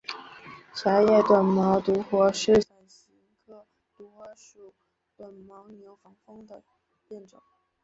[0.73, 3.13] 狭叶短毛独活是伞形
[3.45, 4.73] 科独活属
[5.15, 6.63] 短毛牛防风的
[7.07, 7.39] 变种。